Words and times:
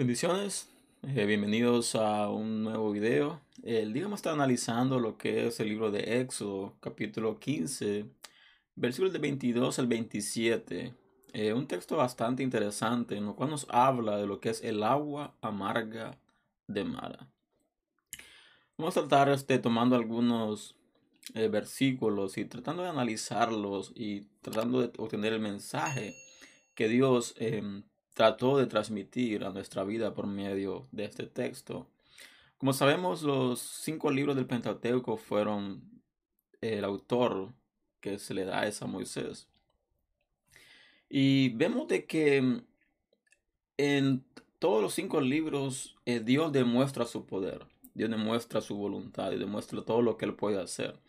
Bendiciones, 0.00 0.66
eh, 1.02 1.26
bienvenidos 1.26 1.94
a 1.94 2.30
un 2.30 2.64
nuevo 2.64 2.90
video. 2.90 3.42
El 3.62 3.92
día 3.92 4.04
vamos 4.04 4.16
a 4.16 4.20
estar 4.20 4.32
analizando 4.32 4.98
lo 4.98 5.18
que 5.18 5.46
es 5.46 5.60
el 5.60 5.68
libro 5.68 5.90
de 5.90 6.22
Éxodo, 6.22 6.72
capítulo 6.80 7.38
15, 7.38 8.06
versículos 8.76 9.12
de 9.12 9.18
22 9.18 9.78
al 9.78 9.88
27. 9.88 10.94
Eh, 11.34 11.52
un 11.52 11.66
texto 11.66 11.98
bastante 11.98 12.42
interesante 12.42 13.14
en 13.14 13.26
el 13.26 13.34
cual 13.34 13.50
nos 13.50 13.66
habla 13.68 14.16
de 14.16 14.26
lo 14.26 14.40
que 14.40 14.48
es 14.48 14.64
el 14.64 14.82
agua 14.84 15.34
amarga 15.42 16.16
de 16.66 16.82
Mara. 16.84 17.28
Vamos 18.78 18.96
a 18.96 19.00
tratar 19.02 19.28
este, 19.28 19.58
tomando 19.58 19.96
algunos 19.96 20.76
eh, 21.34 21.48
versículos 21.48 22.38
y 22.38 22.46
tratando 22.46 22.84
de 22.84 22.88
analizarlos 22.88 23.92
y 23.94 24.22
tratando 24.40 24.80
de 24.80 24.92
obtener 24.96 25.34
el 25.34 25.40
mensaje 25.40 26.14
que 26.74 26.88
Dios 26.88 27.34
em, 27.36 27.82
trató 28.14 28.58
de 28.58 28.66
transmitir 28.66 29.44
a 29.44 29.50
nuestra 29.50 29.84
vida 29.84 30.14
por 30.14 30.26
medio 30.26 30.88
de 30.92 31.04
este 31.04 31.26
texto. 31.26 31.88
Como 32.58 32.72
sabemos, 32.72 33.22
los 33.22 33.60
cinco 33.60 34.10
libros 34.10 34.36
del 34.36 34.46
Pentateuco 34.46 35.16
fueron 35.16 35.82
el 36.60 36.84
autor 36.84 37.54
que 38.00 38.18
se 38.18 38.34
le 38.34 38.44
da 38.44 38.62
a 38.62 38.86
Moisés. 38.86 39.48
Y 41.08 41.50
vemos 41.50 41.88
de 41.88 42.06
que 42.06 42.62
en 43.76 44.24
todos 44.58 44.82
los 44.82 44.94
cinco 44.94 45.20
libros 45.20 45.96
eh, 46.04 46.20
Dios 46.20 46.52
demuestra 46.52 47.06
su 47.06 47.26
poder, 47.26 47.66
Dios 47.94 48.10
demuestra 48.10 48.60
su 48.60 48.76
voluntad 48.76 49.32
y 49.32 49.38
demuestra 49.38 49.82
todo 49.82 50.02
lo 50.02 50.16
que 50.16 50.26
Él 50.26 50.34
puede 50.34 50.60
hacer. 50.60 51.00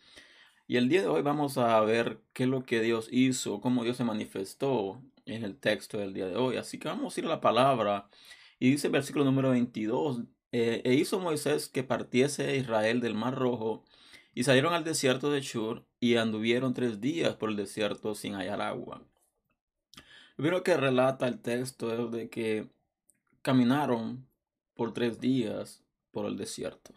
Y 0.67 0.77
el 0.77 0.87
día 0.87 1.01
de 1.01 1.07
hoy 1.07 1.21
vamos 1.21 1.57
a 1.57 1.79
ver 1.81 2.21
qué 2.31 2.43
es 2.43 2.49
lo 2.49 2.63
que 2.63 2.79
Dios 2.79 3.09
hizo, 3.11 3.59
cómo 3.59 3.83
Dios 3.83 3.98
se 3.98 4.05
manifestó 4.05 5.01
en 5.25 5.43
el 5.43 5.57
texto 5.57 5.97
del 5.97 6.13
día 6.13 6.27
de 6.27 6.35
hoy. 6.35 6.57
Así 6.57 6.77
que 6.77 6.87
vamos 6.87 7.15
a 7.15 7.19
ir 7.19 7.25
a 7.25 7.29
la 7.29 7.41
palabra. 7.41 8.09
Y 8.59 8.71
dice 8.71 8.87
el 8.87 8.93
versículo 8.93 9.25
número 9.25 9.51
22, 9.51 10.23
eh, 10.51 10.81
e 10.83 10.93
hizo 10.93 11.19
Moisés 11.19 11.67
que 11.67 11.83
partiese 11.83 12.57
Israel 12.57 12.99
del 12.99 13.15
mar 13.15 13.35
rojo 13.35 13.83
y 14.33 14.43
salieron 14.43 14.73
al 14.73 14.83
desierto 14.83 15.31
de 15.31 15.41
Shur 15.41 15.85
y 15.99 16.15
anduvieron 16.15 16.73
tres 16.73 17.01
días 17.01 17.35
por 17.35 17.49
el 17.49 17.55
desierto 17.55 18.15
sin 18.15 18.35
hallar 18.35 18.61
agua. 18.61 19.03
Lo 20.37 20.43
primero 20.43 20.63
que 20.63 20.77
relata 20.77 21.27
el 21.27 21.39
texto 21.39 21.93
es 21.93 22.11
de 22.11 22.29
que 22.29 22.69
caminaron 23.41 24.27
por 24.75 24.93
tres 24.93 25.19
días 25.19 25.83
por 26.11 26.25
el 26.25 26.37
desierto. 26.37 26.93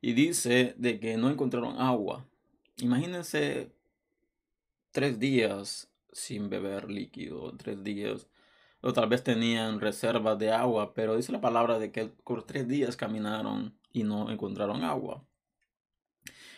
Y 0.00 0.12
dice 0.12 0.74
de 0.76 1.00
que 1.00 1.16
no 1.16 1.30
encontraron 1.30 1.80
agua. 1.80 2.26
Imagínense 2.76 3.72
tres 4.90 5.18
días 5.18 5.88
sin 6.14 6.48
beber 6.48 6.90
líquido, 6.90 7.54
tres 7.56 7.84
días. 7.84 8.28
O 8.80 8.92
tal 8.92 9.08
vez 9.08 9.22
tenían 9.22 9.80
reservas 9.80 10.38
de 10.38 10.50
agua, 10.50 10.94
pero 10.94 11.16
dice 11.16 11.32
la 11.32 11.40
palabra 11.40 11.78
de 11.78 11.90
que 11.90 12.06
por 12.06 12.44
tres 12.44 12.68
días 12.68 12.96
caminaron 12.96 13.76
y 13.92 14.04
no 14.04 14.30
encontraron 14.30 14.84
agua. 14.84 15.24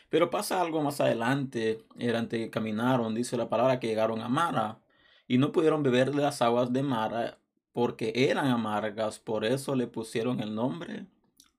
Pero 0.09 0.31
pasa 0.31 0.61
algo 0.61 0.83
más 0.83 1.01
adelante, 1.01 1.85
durante 1.95 2.39
que 2.39 2.51
caminaron, 2.51 3.15
dice 3.15 3.37
la 3.37 3.49
palabra 3.49 3.81
que 3.81 3.89
llegaron 3.89 4.21
a 4.21 4.29
Mara 4.29 4.81
y 5.27 5.39
no 5.39 5.53
pudieron 5.53 5.83
beber 5.83 6.13
de 6.13 6.23
las 6.23 6.43
aguas 6.43 6.73
de 6.73 6.83
Mara 6.83 7.39
porque 7.73 8.13
eran 8.15 8.47
amargas, 8.47 9.19
por 9.19 9.45
eso 9.45 9.75
le 9.75 9.87
pusieron 9.87 10.41
el 10.41 10.55
nombre 10.55 11.07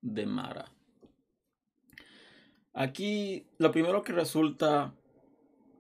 de 0.02 0.26
Mara. 0.26 0.72
Aquí 2.74 3.48
lo 3.58 3.72
primero 3.72 4.04
que 4.04 4.14
resulta 4.14 4.94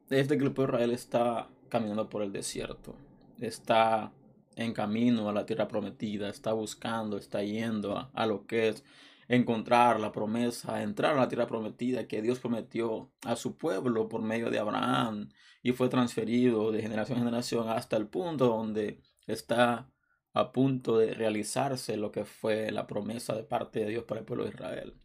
es 0.10 0.28
de 0.28 0.38
que 0.38 0.44
el 0.44 0.52
pueblo 0.52 0.78
de 0.78 0.84
Israel 0.84 0.95
está 0.95 1.50
caminando 1.68 2.10
por 2.10 2.22
el 2.22 2.32
desierto, 2.32 2.96
está 3.40 4.12
en 4.55 4.73
camino 4.73 5.30
a 5.30 5.33
la 5.33 5.45
tierra 5.45 5.67
prometida, 5.67 6.30
está 6.30 6.54
buscando, 6.54 7.17
está 7.17 7.44
yendo 7.44 8.10
a, 8.11 8.26
lo 8.26 8.48
que 8.48 8.70
es 8.70 8.83
encontrar 9.28 10.00
la 10.00 10.11
promesa, 10.11 10.82
entrar 10.82 11.14
a 11.14 11.22
la 11.22 11.28
tierra 11.28 11.48
prometida 11.48 12.08
que 12.08 12.22
Dios 12.22 12.39
prometió 12.39 13.11
a 13.23 13.36
su 13.36 13.55
pueblo 13.55 14.10
por 14.10 14.22
medio 14.22 14.50
de 14.50 14.60
Abraham 14.60 15.30
y 15.61 15.73
fue 15.73 15.89
transferido 15.89 16.72
de 16.72 16.82
generación 16.82 17.20
en 17.20 17.26
generación 17.26 17.70
hasta 17.70 17.98
el 17.98 18.08
punto 18.08 18.48
donde 18.48 18.99
está 19.28 19.92
a 20.34 20.52
punto 20.52 20.98
de 20.98 21.14
realizarse 21.14 21.98
lo 21.98 22.11
que 22.11 22.26
fue 22.26 22.72
la 22.72 22.88
promesa 22.88 23.36
de 23.36 23.44
parte 23.44 23.82
de 23.82 23.89
Dios 23.89 24.05
para 24.05 24.22
el 24.22 24.26
pueblo 24.26 24.45
de 24.45 24.52
Israel. 24.52 24.95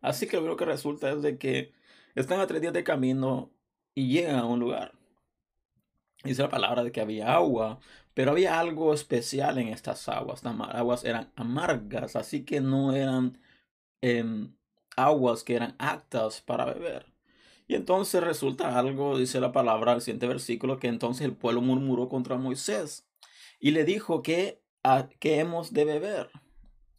Así 0.00 0.26
que 0.26 0.40
lo 0.40 0.56
que 0.56 0.64
resulta 0.64 1.10
es 1.10 1.22
de 1.22 1.38
que 1.38 1.72
están 2.14 2.40
a 2.40 2.46
tres 2.46 2.60
días 2.60 2.72
de 2.72 2.84
camino 2.84 3.52
y 3.94 4.08
llegan 4.08 4.36
a 4.36 4.46
un 4.46 4.60
lugar. 4.60 4.99
Dice 6.24 6.42
la 6.42 6.50
palabra 6.50 6.84
de 6.84 6.92
que 6.92 7.00
había 7.00 7.34
agua, 7.34 7.80
pero 8.12 8.32
había 8.32 8.60
algo 8.60 8.92
especial 8.92 9.58
en 9.58 9.68
estas 9.68 10.08
aguas. 10.08 10.44
Las 10.44 10.54
aguas 10.74 11.04
eran 11.04 11.32
amargas, 11.36 12.14
así 12.16 12.44
que 12.44 12.60
no 12.60 12.94
eran 12.94 13.38
em, 14.02 14.54
aguas 14.96 15.44
que 15.44 15.56
eran 15.56 15.76
aptas 15.78 16.42
para 16.42 16.66
beber. 16.66 17.06
Y 17.66 17.74
entonces 17.74 18.22
resulta 18.22 18.78
algo, 18.78 19.18
dice 19.18 19.40
la 19.40 19.52
palabra, 19.52 19.94
el 19.94 20.02
siguiente 20.02 20.26
versículo, 20.26 20.78
que 20.78 20.88
entonces 20.88 21.24
el 21.24 21.36
pueblo 21.36 21.62
murmuró 21.62 22.08
contra 22.08 22.36
Moisés 22.36 23.08
y 23.60 23.70
le 23.70 23.84
dijo 23.84 24.22
que, 24.22 24.62
a, 24.82 25.08
que 25.20 25.40
hemos 25.40 25.72
de 25.72 25.84
beber. 25.84 26.30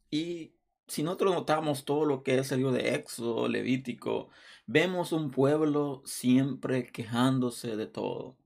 Y 0.10 0.54
si 0.88 1.04
nosotros 1.04 1.36
notamos 1.36 1.86
todo 1.86 2.06
lo 2.06 2.24
que 2.24 2.40
es 2.40 2.52
el 2.52 2.60
libro 2.60 2.74
de 2.74 2.96
Éxodo, 2.96 3.48
Levítico, 3.48 4.30
vemos 4.66 5.12
un 5.12 5.32
pueblo 5.32 6.02
siempre 6.06 6.88
quejándose 6.92 7.76
de 7.76 7.88
todo 7.88 8.41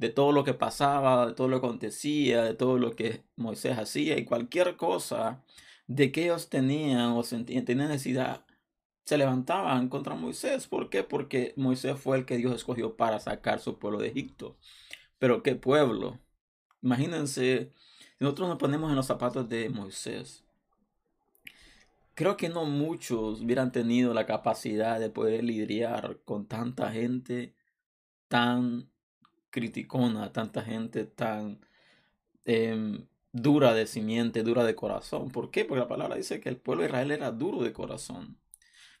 de 0.00 0.08
todo 0.08 0.32
lo 0.32 0.44
que 0.44 0.54
pasaba, 0.54 1.26
de 1.26 1.34
todo 1.34 1.48
lo 1.48 1.60
que 1.60 1.66
acontecía, 1.66 2.42
de 2.42 2.54
todo 2.54 2.78
lo 2.78 2.96
que 2.96 3.22
Moisés 3.36 3.78
hacía 3.78 4.18
y 4.18 4.24
cualquier 4.24 4.76
cosa 4.76 5.44
de 5.88 6.10
que 6.10 6.24
ellos 6.24 6.48
tenían 6.48 7.12
o 7.12 7.22
tenían 7.22 7.88
necesidad, 7.90 8.46
se 9.04 9.18
levantaban 9.18 9.90
contra 9.90 10.14
Moisés. 10.14 10.68
¿Por 10.68 10.88
qué? 10.90 11.04
Porque 11.04 11.52
Moisés 11.56 11.98
fue 12.00 12.16
el 12.18 12.24
que 12.26 12.38
Dios 12.38 12.54
escogió 12.54 12.96
para 12.96 13.20
sacar 13.20 13.60
su 13.60 13.78
pueblo 13.78 13.98
de 13.98 14.08
Egipto. 14.08 14.56
Pero 15.18 15.42
qué 15.42 15.54
pueblo. 15.54 16.18
Imagínense, 16.82 17.72
nosotros 18.20 18.48
nos 18.48 18.58
ponemos 18.58 18.90
en 18.90 18.96
los 18.96 19.06
zapatos 19.06 19.48
de 19.50 19.68
Moisés. 19.68 20.44
Creo 22.14 22.38
que 22.38 22.48
no 22.48 22.64
muchos 22.64 23.42
hubieran 23.42 23.72
tenido 23.72 24.14
la 24.14 24.26
capacidad 24.26 24.98
de 24.98 25.10
poder 25.10 25.44
lidiar 25.44 26.20
con 26.24 26.46
tanta 26.46 26.90
gente 26.92 27.54
tan 28.28 28.89
criticona, 29.50 30.32
tanta 30.32 30.62
gente 30.62 31.04
tan 31.04 31.60
em, 32.44 33.06
dura 33.32 33.74
de 33.74 33.86
simiente, 33.86 34.42
dura 34.42 34.64
de 34.64 34.74
corazón. 34.74 35.30
¿Por 35.30 35.50
qué? 35.50 35.64
Porque 35.64 35.80
la 35.80 35.88
palabra 35.88 36.16
dice 36.16 36.40
que 36.40 36.48
el 36.48 36.56
pueblo 36.56 36.82
de 36.82 36.88
Israel 36.88 37.10
era 37.12 37.30
duro 37.32 37.62
de 37.62 37.72
corazón. 37.72 38.38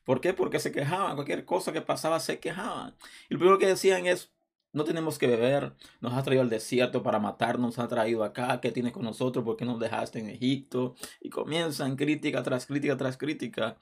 ¿Por 0.04 0.20
qué? 0.20 0.34
Porque 0.34 0.60
se 0.60 0.72
quejaban, 0.72 1.14
cualquier 1.14 1.44
cosa 1.44 1.72
que 1.72 1.82
pasaba 1.82 2.20
se 2.20 2.40
quejaban. 2.40 2.96
Y 3.28 3.34
lo 3.34 3.38
primero 3.40 3.58
que 3.58 3.66
decían 3.66 4.06
es, 4.06 4.32
no 4.72 4.84
tenemos 4.84 5.18
que 5.18 5.26
beber, 5.26 5.74
nos 6.00 6.14
has 6.14 6.24
traído 6.24 6.42
al 6.42 6.50
desierto 6.50 7.02
para 7.02 7.18
matarnos, 7.18 7.76
nos 7.76 7.78
has 7.78 7.88
traído 7.88 8.24
acá, 8.24 8.60
¿qué 8.60 8.72
tienes 8.72 8.92
con 8.92 9.04
nosotros? 9.04 9.44
¿Por 9.44 9.56
qué 9.56 9.64
nos 9.64 9.80
dejaste 9.80 10.20
en 10.20 10.30
Egipto? 10.30 10.94
Y 11.20 11.30
comienzan 11.30 11.96
crítica 11.96 12.42
tras 12.42 12.66
crítica 12.66 12.96
tras 12.96 13.16
crítica. 13.16 13.78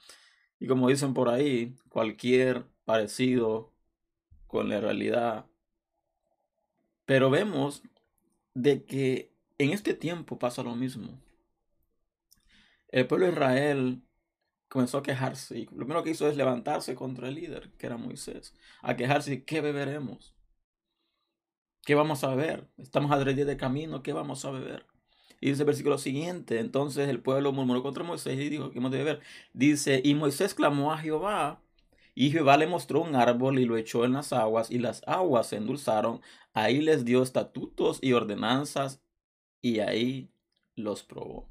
Y 0.61 0.67
como 0.67 0.89
dicen 0.89 1.15
por 1.15 1.29
ahí, 1.29 1.77
cualquier 1.89 2.67
parecido 2.85 3.73
con 4.47 4.69
la 4.69 4.81
realidad 4.81 5.47
pero 7.09 7.31
vemos 7.31 7.83
de 8.53 8.85
que 8.85 9.33
en 9.57 9.71
este 9.71 9.95
tiempo 9.95 10.39
pasa 10.39 10.63
lo 10.63 10.77
mismo. 10.77 11.19
El 12.89 13.07
pueblo 13.07 13.25
de 13.25 13.33
Israel 13.33 14.03
comenzó 14.69 14.99
a 14.99 15.03
quejarse 15.03 15.61
y 15.61 15.65
lo 15.65 15.87
primero 15.87 16.03
que 16.03 16.11
hizo 16.11 16.29
es 16.29 16.37
levantarse 16.37 16.95
contra 16.95 17.29
el 17.29 17.37
líder, 17.37 17.71
que 17.79 17.87
era 17.87 17.97
Moisés, 17.97 18.55
a 18.83 18.95
quejarse, 18.95 19.43
¿qué 19.45 19.63
beberemos? 19.63 20.35
¿Qué 21.87 21.95
vamos 21.95 22.25
a 22.25 22.35
beber? 22.35 22.69
Estamos 22.77 23.11
a 23.11 23.19
tres 23.19 23.35
días 23.37 23.49
de 23.49 23.57
camino, 23.57 24.03
¿qué 24.03 24.13
vamos 24.13 24.45
a 24.45 24.51
beber? 24.51 24.85
Y 25.41 25.49
dice 25.49 25.63
el 25.63 25.67
versículo 25.67 25.97
siguiente, 25.97 26.61
entonces 26.61 27.09
el 27.09 27.23
pueblo 27.23 27.53
murmuró 27.53 27.83
contra 27.83 28.05
Moisés 28.05 28.39
y 28.39 28.51
dijo, 28.51 28.71
¿qué 28.71 28.81
hemos 28.81 28.91
de 28.91 28.99
beber? 28.99 29.21
Dice, 29.55 30.03
y 30.05 30.15
Moisés 30.15 30.53
clamó 30.53 30.93
a 30.93 30.99
Jehová 30.99 31.63
y 32.21 32.33
Jehová 32.33 32.57
le 32.57 32.67
mostró 32.67 33.03
un 33.03 33.15
árbol 33.15 33.61
y 33.61 33.65
lo 33.65 33.77
echó 33.77 34.05
en 34.05 34.15
las 34.15 34.33
aguas, 34.33 34.73
y 34.73 34.81
las 34.81 35.03
aguas 35.07 35.47
se 35.47 35.57
endulzaron. 35.57 36.21
Ahí 36.53 36.81
les 36.81 37.05
dio 37.05 37.23
estatutos 37.23 38.01
y 38.03 38.13
ordenanzas, 38.13 39.01
y 39.63 39.79
ahí 39.79 40.29
los 40.75 41.05
probó. 41.05 41.49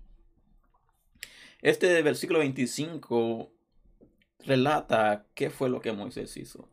Este 1.61 2.01
versículo 2.01 2.39
25 2.39 3.49
relata 4.39 5.25
qué 5.35 5.49
fue 5.49 5.69
lo 5.69 5.79
que 5.79 5.93
Moisés 5.93 6.35
hizo. 6.35 6.67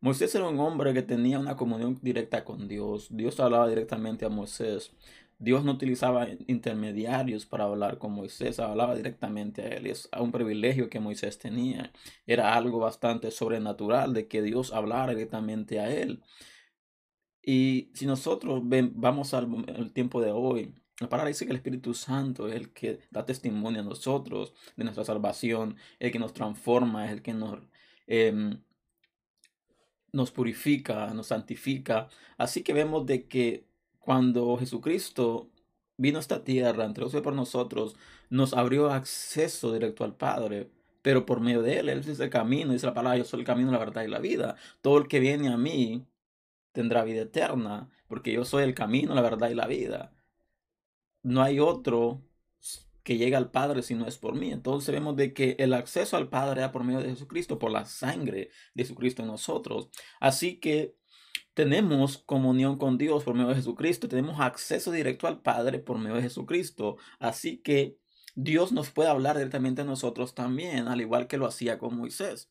Moisés 0.00 0.34
era 0.34 0.48
un 0.48 0.58
hombre 0.58 0.92
que 0.92 1.02
tenía 1.02 1.38
una 1.38 1.56
comunión 1.56 2.00
directa 2.02 2.44
con 2.44 2.66
Dios. 2.66 3.06
Dios 3.12 3.38
hablaba 3.38 3.68
directamente 3.68 4.24
a 4.24 4.28
Moisés. 4.28 4.90
Dios 5.40 5.64
no 5.64 5.72
utilizaba 5.72 6.28
intermediarios 6.48 7.46
para 7.46 7.64
hablar 7.64 7.98
con 7.98 8.12
Moisés, 8.12 8.60
hablaba 8.60 8.94
directamente 8.94 9.62
a 9.62 9.68
él. 9.68 9.86
es 9.86 10.08
un 10.18 10.32
privilegio 10.32 10.90
que 10.90 11.00
Moisés 11.00 11.38
tenía. 11.38 11.92
Era 12.26 12.54
algo 12.54 12.78
bastante 12.78 13.30
sobrenatural 13.30 14.12
de 14.12 14.28
que 14.28 14.42
Dios 14.42 14.72
hablara 14.72 15.14
directamente 15.14 15.80
a 15.80 15.90
él. 15.90 16.22
Y 17.42 17.90
si 17.94 18.06
nosotros 18.06 18.62
vamos 18.94 19.32
al 19.34 19.92
tiempo 19.92 20.20
de 20.20 20.30
hoy, 20.30 20.74
La 21.00 21.08
palabra 21.08 21.28
dice 21.28 21.46
que 21.46 21.52
el 21.52 21.56
Espíritu 21.56 21.94
Santo 21.94 22.46
es 22.48 22.54
el 22.56 22.72
que 22.74 23.00
da 23.10 23.24
testimonio 23.24 23.80
a 23.80 23.84
nosotros 23.84 24.52
de 24.76 24.84
nuestra 24.84 25.04
salvación, 25.04 25.76
el 25.98 26.12
que 26.12 26.18
nos 26.18 26.34
transforma, 26.34 27.06
es 27.06 27.12
el 27.12 27.22
que 27.22 27.32
nos, 27.32 27.58
em, 28.06 28.62
nos 30.12 30.30
purifica, 30.30 31.12
nos 31.14 31.28
santifica. 31.28 32.08
Así 32.36 32.62
que 32.62 32.74
vemos 32.74 33.06
de 33.06 33.26
que 33.28 33.69
cuando 34.00 34.56
Jesucristo 34.56 35.50
vino 35.96 36.18
a 36.18 36.20
esta 36.20 36.42
tierra, 36.44 36.84
entregóse 36.84 37.22
por 37.22 37.34
nosotros, 37.34 37.96
nos 38.30 38.54
abrió 38.54 38.90
acceso 38.90 39.72
directo 39.72 40.04
al 40.04 40.16
Padre. 40.16 40.70
Pero 41.02 41.24
por 41.24 41.40
medio 41.40 41.62
de 41.62 41.78
él, 41.78 41.88
él 41.88 42.00
es 42.00 42.20
el 42.20 42.30
camino, 42.30 42.72
dice 42.72 42.86
la 42.86 42.94
palabra, 42.94 43.18
yo 43.18 43.24
soy 43.24 43.40
el 43.40 43.46
camino, 43.46 43.70
la 43.72 43.78
verdad 43.78 44.02
y 44.02 44.08
la 44.08 44.18
vida. 44.18 44.56
Todo 44.82 44.98
el 44.98 45.08
que 45.08 45.20
viene 45.20 45.48
a 45.48 45.56
mí 45.56 46.06
tendrá 46.72 47.04
vida 47.04 47.22
eterna, 47.22 47.90
porque 48.08 48.32
yo 48.32 48.44
soy 48.44 48.64
el 48.64 48.74
camino, 48.74 49.14
la 49.14 49.22
verdad 49.22 49.50
y 49.50 49.54
la 49.54 49.66
vida. 49.66 50.12
No 51.22 51.42
hay 51.42 51.60
otro 51.60 52.22
que 53.02 53.16
llegue 53.16 53.36
al 53.36 53.50
Padre 53.50 53.82
si 53.82 53.94
no 53.94 54.06
es 54.06 54.18
por 54.18 54.34
mí. 54.34 54.52
Entonces 54.52 54.94
vemos 54.94 55.16
de 55.16 55.32
que 55.32 55.56
el 55.58 55.72
acceso 55.74 56.16
al 56.16 56.28
Padre 56.28 56.60
era 56.60 56.72
por 56.72 56.84
medio 56.84 57.00
de 57.00 57.10
Jesucristo, 57.10 57.58
por 57.58 57.70
la 57.70 57.84
sangre 57.84 58.50
de 58.74 58.84
Jesucristo 58.84 59.22
en 59.22 59.28
nosotros. 59.28 59.88
Así 60.20 60.60
que 60.60 60.96
tenemos 61.54 62.18
comunión 62.18 62.78
con 62.78 62.98
Dios 62.98 63.24
por 63.24 63.34
medio 63.34 63.48
de 63.48 63.56
Jesucristo, 63.56 64.08
tenemos 64.08 64.40
acceso 64.40 64.92
directo 64.92 65.26
al 65.26 65.40
Padre 65.42 65.78
por 65.78 65.98
medio 65.98 66.16
de 66.16 66.22
Jesucristo. 66.22 66.96
Así 67.18 67.58
que 67.58 67.98
Dios 68.34 68.72
nos 68.72 68.90
puede 68.90 69.10
hablar 69.10 69.36
directamente 69.36 69.82
a 69.82 69.84
nosotros 69.84 70.34
también, 70.34 70.88
al 70.88 71.00
igual 71.00 71.26
que 71.26 71.38
lo 71.38 71.46
hacía 71.46 71.78
con 71.78 71.96
Moisés. 71.96 72.50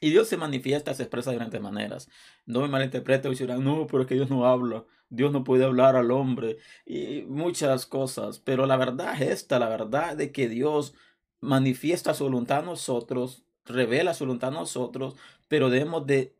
Y 0.00 0.10
Dios 0.10 0.28
se 0.28 0.38
manifiesta, 0.38 0.94
se 0.94 1.02
expresa 1.02 1.30
de 1.30 1.36
diferentes 1.36 1.60
maneras. 1.60 2.08
No 2.46 2.60
me 2.62 2.68
malinterprete 2.68 3.28
y 3.28 3.34
dirán, 3.34 3.62
no, 3.62 3.86
pero 3.86 4.02
es 4.02 4.08
que 4.08 4.14
Dios 4.14 4.30
no 4.30 4.46
habla. 4.46 4.84
Dios 5.10 5.30
no 5.30 5.44
puede 5.44 5.64
hablar 5.64 5.94
al 5.94 6.10
hombre. 6.10 6.56
Y 6.86 7.22
muchas 7.28 7.84
cosas. 7.84 8.38
Pero 8.38 8.66
la 8.66 8.76
verdad 8.78 9.14
es 9.20 9.30
esta, 9.30 9.58
la 9.58 9.68
verdad 9.68 10.16
de 10.16 10.32
que 10.32 10.48
Dios 10.48 10.94
manifiesta 11.40 12.14
su 12.14 12.24
voluntad 12.24 12.60
a 12.60 12.62
nosotros, 12.62 13.44
revela 13.66 14.14
su 14.14 14.24
voluntad 14.24 14.50
a 14.50 14.58
nosotros, 14.60 15.16
pero 15.48 15.68
debemos 15.70 16.06
de 16.06 16.34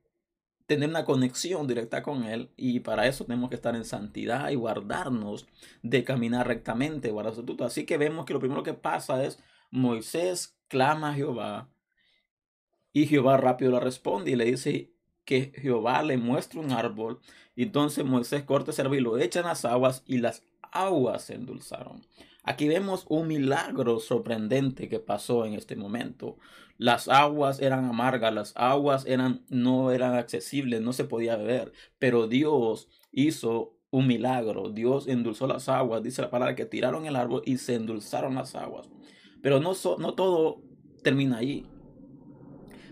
tener 0.70 0.88
una 0.88 1.05
conexión 1.05 1.67
directa 1.67 2.00
con 2.00 2.22
Él 2.22 2.49
y 2.56 2.78
para 2.78 3.08
eso 3.08 3.25
tenemos 3.25 3.49
que 3.49 3.56
estar 3.56 3.75
en 3.75 3.84
santidad 3.84 4.50
y 4.50 4.55
guardarnos 4.55 5.49
de 5.82 6.05
caminar 6.05 6.46
rectamente, 6.46 7.11
guardar 7.11 7.34
su 7.34 7.56
Así 7.64 7.84
que 7.84 7.99
vemos 7.99 8.25
que 8.25 8.34
lo 8.34 8.38
primero 8.38 8.62
que 8.62 8.72
pasa 8.72 9.25
es 9.25 9.43
Moisés 9.72 10.56
clama 10.69 11.11
a 11.11 11.14
Jehová 11.14 11.69
y 12.93 13.08
Jehová 13.08 13.37
rápido 13.37 13.72
le 13.72 13.81
responde 13.81 14.31
y 14.31 14.37
le 14.37 14.44
dice 14.44 14.93
que 15.25 15.52
Jehová 15.56 16.05
le 16.05 16.19
muestra 16.19 16.61
un 16.61 16.70
árbol. 16.70 17.19
Entonces 17.56 18.05
Moisés 18.05 18.44
corta 18.44 18.70
ese 18.70 18.82
árbol 18.82 18.99
y 18.99 19.00
lo 19.00 19.19
echa 19.19 19.40
en 19.40 19.46
las 19.46 19.64
aguas 19.64 20.05
y 20.06 20.19
las 20.19 20.44
aguas 20.70 21.25
se 21.25 21.34
endulzaron. 21.34 22.00
Aquí 22.42 22.69
vemos 22.69 23.04
un 23.08 23.28
milagro 23.28 24.00
sorprendente 24.00 24.88
que 24.88 24.98
pasó 24.98 25.44
en 25.44 25.54
este 25.54 25.76
momento. 25.76 26.38
Las 26.78 27.08
aguas 27.08 27.60
eran 27.60 27.84
amargas, 27.84 28.32
las 28.32 28.52
aguas 28.56 29.04
eran, 29.06 29.44
no 29.50 29.90
eran 29.90 30.14
accesibles, 30.14 30.81
no 30.81 30.94
se 30.94 31.04
podía 31.04 31.37
beber, 31.37 31.72
pero 31.98 32.26
Dios 32.26 32.88
hizo 33.12 33.75
un 33.90 34.06
milagro. 34.06 34.70
Dios 34.70 35.06
endulzó 35.06 35.46
las 35.46 35.69
aguas, 35.69 36.02
dice 36.02 36.22
la 36.22 36.31
palabra 36.31 36.54
que 36.54 36.64
tiraron 36.64 37.06
el 37.06 37.16
árbol 37.16 37.42
y 37.44 37.58
se 37.58 37.75
endulzaron 37.75 38.34
las 38.34 38.54
aguas. 38.54 38.88
Pero 39.42 39.60
no, 39.60 39.72
no 39.98 40.14
todo 40.14 40.62
termina 41.02 41.38
ahí. 41.38 41.66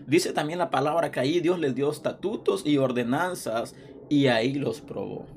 Dice 0.05 0.33
también 0.33 0.59
la 0.59 0.69
palabra 0.69 1.11
que 1.11 1.19
ahí 1.19 1.39
Dios 1.39 1.59
les 1.59 1.75
dio 1.75 1.91
estatutos 1.91 2.65
y 2.65 2.77
ordenanzas 2.77 3.75
y 4.09 4.27
ahí 4.27 4.53
los 4.53 4.81
probó. 4.81 5.27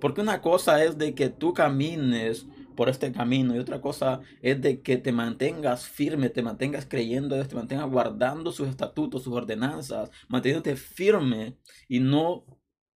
Porque 0.00 0.20
una 0.20 0.40
cosa 0.40 0.84
es 0.84 0.98
de 0.98 1.14
que 1.14 1.28
tú 1.28 1.54
camines 1.54 2.46
por 2.76 2.88
este 2.88 3.12
camino. 3.12 3.54
Y 3.54 3.58
otra 3.58 3.80
cosa 3.80 4.20
es 4.42 4.60
de 4.60 4.82
que 4.82 4.96
te 4.96 5.12
mantengas 5.12 5.86
firme, 5.88 6.30
te 6.30 6.42
mantengas 6.42 6.86
creyendo, 6.86 7.42
te 7.46 7.54
mantengas 7.54 7.90
guardando 7.90 8.52
sus 8.52 8.68
estatutos, 8.68 9.22
sus 9.24 9.34
ordenanzas, 9.34 10.10
manteniéndote 10.28 10.76
firme 10.76 11.56
y 11.88 12.00
no 12.00 12.44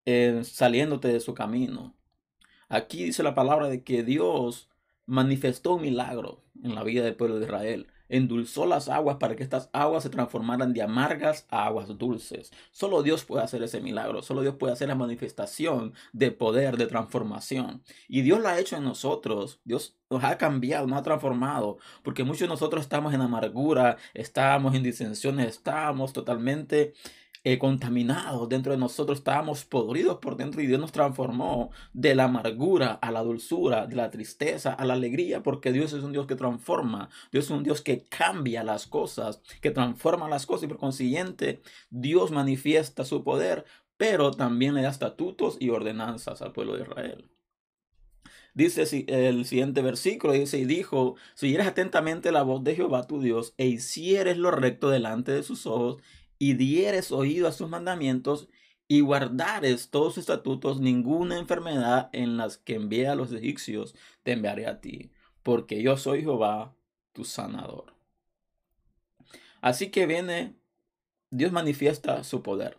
eh, 0.06 0.41
saliéndote 0.44 1.09
de 1.09 1.21
su 1.21 1.35
camino. 1.35 1.97
Aquí 2.69 3.05
dice 3.05 3.23
la 3.23 3.35
palabra 3.35 3.69
de 3.69 3.82
que 3.82 4.03
Dios 4.03 4.69
manifestó 5.06 5.75
un 5.75 5.82
milagro 5.82 6.44
en 6.62 6.75
la 6.75 6.82
vida 6.82 7.05
del 7.05 7.17
pueblo 7.17 7.38
de 7.38 7.47
Israel 7.47 7.87
endulzó 8.08 8.66
las 8.66 8.88
aguas 8.88 9.16
para 9.16 9.36
que 9.36 9.42
estas 9.42 9.70
aguas 9.72 10.02
se 10.02 10.10
transformaran 10.10 10.72
de 10.72 10.82
amargas 10.82 11.46
a 11.50 11.66
aguas 11.66 11.96
dulces. 11.98 12.52
Solo 12.70 13.02
Dios 13.02 13.24
puede 13.24 13.44
hacer 13.44 13.62
ese 13.62 13.80
milagro, 13.80 14.22
solo 14.22 14.42
Dios 14.42 14.56
puede 14.56 14.72
hacer 14.72 14.88
la 14.88 14.94
manifestación 14.94 15.94
de 16.12 16.30
poder, 16.30 16.76
de 16.76 16.86
transformación. 16.86 17.82
Y 18.08 18.22
Dios 18.22 18.40
lo 18.40 18.48
ha 18.48 18.58
hecho 18.58 18.76
en 18.76 18.84
nosotros, 18.84 19.60
Dios 19.64 19.96
nos 20.10 20.22
ha 20.24 20.38
cambiado, 20.38 20.86
nos 20.86 20.98
ha 20.98 21.02
transformado, 21.02 21.78
porque 22.02 22.24
muchos 22.24 22.40
de 22.40 22.48
nosotros 22.48 22.82
estamos 22.82 23.14
en 23.14 23.20
amargura, 23.20 23.96
estamos 24.12 24.74
en 24.74 24.82
disensiones, 24.82 25.48
estamos 25.48 26.12
totalmente 26.12 26.94
eh, 27.44 27.58
contaminados 27.58 28.49
dentro 28.49 28.73
de 28.73 28.79
nosotros, 28.79 29.19
estábamos 29.19 29.67
podridos 29.67 30.17
por 30.17 30.37
dentro 30.37 30.62
y 30.62 30.67
Dios 30.67 30.81
nos 30.81 30.93
transformó 30.93 31.70
de 31.93 32.14
la 32.14 32.25
amargura 32.25 32.93
a 32.93 33.11
la 33.11 33.23
dulzura, 33.23 33.87
de 33.87 33.96
la 33.96 34.11
tristeza 34.11 34.73
a 34.73 34.85
la 34.87 34.94
alegría, 34.94 35.43
porque 35.43 35.70
Dios 35.70 35.93
es 35.93 36.02
un 36.02 36.12
Dios 36.12 36.26
que 36.26 36.37
transforma, 36.37 37.11
Dios 37.31 37.44
es 37.44 37.50
un 37.50 37.62
Dios 37.62 37.82
que 37.82 38.05
cambia 38.05 38.64
las 38.64 38.87
cosas, 38.87 39.43
que 39.61 39.70
transforma 39.70 40.26
las 40.29 40.46
cosas 40.46 40.64
y 40.64 40.69
por 40.69 40.79
consiguiente 40.79 41.61
Dios 41.91 42.31
manifiesta 42.31 43.05
su 43.05 43.23
poder, 43.23 43.67
pero 43.99 44.31
también 44.31 44.75
le 44.75 44.81
da 44.81 44.88
estatutos 44.88 45.58
y 45.61 45.69
ordenanzas 45.69 46.40
al 46.40 46.52
pueblo 46.52 46.76
de 46.76 46.85
Israel. 46.85 47.31
Dice 48.55 48.85
el 49.08 49.44
siguiente 49.44 49.82
versículo, 49.82 50.32
dice, 50.32 50.58
y 50.58 50.64
dijo, 50.64 51.17
si 51.35 51.49
oyeres 51.49 51.67
atentamente 51.67 52.31
la 52.31 52.43
voz 52.43 52.62
de 52.62 52.76
Jehová 52.76 53.06
tu 53.06 53.20
Dios 53.20 53.52
e 53.58 53.67
hicieres 53.67 54.38
lo 54.38 54.52
recto 54.52 54.90
delante 54.90 55.32
de 55.32 55.43
sus 55.43 55.67
ojos 55.67 56.00
y 56.44 56.52
dieres 56.52 57.11
oído 57.11 57.49
a 57.49 57.52
sus 57.52 57.70
mandamientos 57.70 58.50
y 58.87 59.00
guardares 59.00 59.88
todos 59.88 60.12
sus 60.12 60.25
estatutos, 60.25 60.79
ninguna 60.79 61.38
enfermedad 61.38 62.11
en 62.12 62.37
las 62.37 62.58
que 62.58 62.75
envié 62.75 63.08
a 63.08 63.14
los 63.14 63.32
egipcios 63.32 63.94
te 64.25 64.32
enviaré 64.32 64.67
a 64.67 64.82
ti, 64.82 65.11
porque 65.43 65.82
yo 65.82 65.96
soy 65.96 66.20
Jehová, 66.20 66.76
tu 67.14 67.25
sanador. 67.25 67.94
Así 69.62 69.91
que 69.91 70.05
viene, 70.05 70.55
Dios 71.31 71.50
manifiesta 71.50 72.23
su 72.25 72.42
poder. 72.42 72.76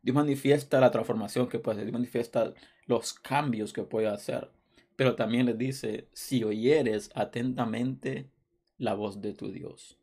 Dios 0.00 0.14
manifiesta 0.14 0.80
la 0.80 0.90
transformación 0.90 1.50
que 1.50 1.58
puede 1.58 1.76
hacer, 1.76 1.84
Dios 1.88 1.92
manifiesta 2.00 2.54
los 2.86 3.12
cambios 3.12 3.74
que 3.74 3.82
puede 3.82 4.08
hacer. 4.08 4.50
Pero 4.96 5.16
también 5.16 5.44
le 5.44 5.52
dice, 5.52 6.08
si 6.14 6.44
oyeres 6.44 7.10
atentamente 7.14 8.30
la 8.78 8.94
voz 8.94 9.20
de 9.20 9.34
tu 9.34 9.52
Dios. 9.52 9.98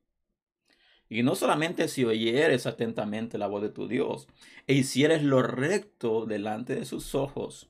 Y 1.10 1.24
no 1.24 1.34
solamente 1.34 1.88
si 1.88 2.06
oyeres 2.06 2.68
atentamente 2.68 3.40
la 3.40 3.48
voz 3.48 3.64
de 3.64 3.70
tu 3.70 3.88
Dios 3.88 4.28
e 4.68 4.76
hicieres 4.76 5.24
lo 5.24 5.42
recto 5.42 6.28
delante 6.28 6.76
de 6.76 6.86
sus 6.86 7.16
ojos. 7.16 7.70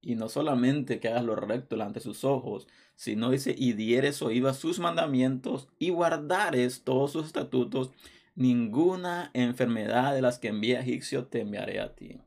Y 0.00 0.16
no 0.16 0.28
solamente 0.28 0.98
que 0.98 1.08
hagas 1.08 1.24
lo 1.24 1.36
recto 1.36 1.76
delante 1.76 2.00
de 2.00 2.04
sus 2.04 2.24
ojos, 2.24 2.66
sino 2.96 3.30
dice, 3.30 3.54
y 3.56 3.74
dieres 3.74 4.20
oído 4.22 4.48
a 4.48 4.54
sus 4.54 4.80
mandamientos 4.80 5.68
y 5.78 5.90
guardares 5.90 6.82
todos 6.82 7.12
sus 7.12 7.26
estatutos, 7.26 7.92
ninguna 8.34 9.30
enfermedad 9.34 10.12
de 10.12 10.22
las 10.22 10.40
que 10.40 10.48
envía 10.48 10.80
Egipcio 10.80 11.26
te 11.26 11.42
enviaré 11.42 11.78
a 11.78 11.94
ti. 11.94 12.18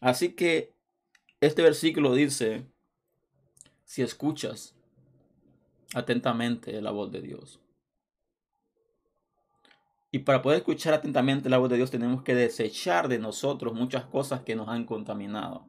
Así 0.00 0.30
que 0.30 0.74
este 1.40 1.62
versículo 1.62 2.14
dice, 2.14 2.66
si 3.84 4.02
escuchas 4.02 4.74
atentamente 5.94 6.80
la 6.82 6.90
voz 6.90 7.12
de 7.12 7.22
Dios. 7.22 7.60
Y 10.10 10.20
para 10.20 10.40
poder 10.40 10.58
escuchar 10.58 10.94
atentamente 10.94 11.50
la 11.50 11.58
voz 11.58 11.68
de 11.68 11.76
Dios 11.76 11.90
tenemos 11.90 12.22
que 12.22 12.34
desechar 12.34 13.08
de 13.08 13.18
nosotros 13.18 13.74
muchas 13.74 14.06
cosas 14.06 14.40
que 14.40 14.56
nos 14.56 14.68
han 14.68 14.84
contaminado. 14.84 15.66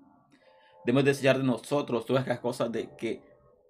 Debemos 0.86 1.04
desechar 1.04 1.38
de 1.38 1.44
nosotros 1.44 2.06
todas 2.06 2.26
las 2.26 2.40
cosas 2.40 2.72
de 2.72 2.96
que 2.96 3.22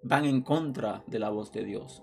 van 0.02 0.24
en 0.26 0.42
contra 0.42 1.02
de 1.08 1.18
la 1.18 1.30
voz 1.30 1.50
de 1.50 1.64
Dios. 1.64 2.02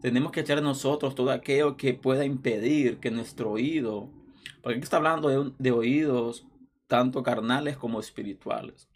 Tenemos 0.00 0.32
que 0.32 0.40
echar 0.40 0.56
de 0.56 0.62
nosotros 0.62 1.14
todo 1.14 1.30
aquello 1.30 1.76
que 1.76 1.92
pueda 1.92 2.24
impedir 2.24 3.00
que 3.00 3.10
nuestro 3.10 3.52
oído, 3.52 4.10
porque 4.62 4.76
aquí 4.76 4.84
está 4.84 4.96
hablando 4.96 5.28
de, 5.28 5.52
de 5.58 5.72
oídos 5.72 6.46
tanto 6.86 7.22
carnales 7.22 7.76
como 7.76 8.00
espirituales. 8.00 8.88